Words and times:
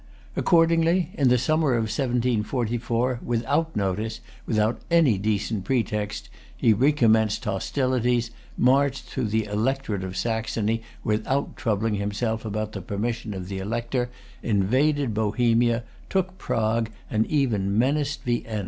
Accordingly 0.35 1.11
in 1.13 1.27
the 1.27 1.35
autumn 1.35 1.59
of 1.61 1.91
1744, 1.91 3.19
without 3.23 3.75
notice, 3.75 4.19
without 4.47 4.81
any 4.89 5.19
decent 5.19 5.63
pretext, 5.63 6.27
he 6.57 6.73
recommenced 6.73 7.45
hostilities, 7.45 8.31
marched[Pg 8.59 9.11
269] 9.13 9.13
through 9.13 9.25
the 9.25 9.45
electorate 9.45 10.03
of 10.03 10.17
Saxony 10.17 10.81
without 11.03 11.55
troubling 11.55 11.93
himself 11.93 12.43
about 12.45 12.71
the 12.71 12.81
permission 12.81 13.35
of 13.35 13.47
the 13.47 13.59
Elector, 13.59 14.09
invaded 14.41 15.13
Bohemia, 15.13 15.83
took 16.09 16.35
Prague, 16.39 16.89
and 17.11 17.27
even 17.27 17.77
menaced 17.77 18.23
Vienna. 18.23 18.59